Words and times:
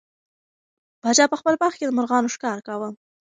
پاچا 1.01 1.25
په 1.31 1.37
خپل 1.39 1.53
باغ 1.61 1.73
کې 1.77 1.85
د 1.87 1.91
مرغانو 1.97 2.33
ښکار 2.35 2.59
کاوه. 2.67 2.89